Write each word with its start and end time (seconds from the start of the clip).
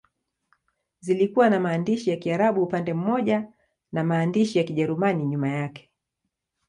Zilikuwa 1.01 1.49
na 1.49 1.59
maandishi 1.59 2.09
ya 2.09 2.17
Kiarabu 2.17 2.63
upande 2.63 2.93
mmoja 2.93 3.47
na 3.91 4.03
maandishi 4.03 4.57
ya 4.57 4.63
Kijerumani 4.63 5.25
nyuma 5.25 5.49
yake. 5.49 5.91